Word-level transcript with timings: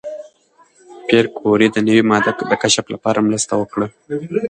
پېیر 1.07 1.25
کوري 1.37 1.67
د 1.71 1.77
نوې 1.87 2.03
ماده 2.09 2.31
د 2.51 2.53
کشف 2.63 2.85
لپاره 2.93 3.25
مرسته 3.27 3.53
وکړه. 3.57 3.87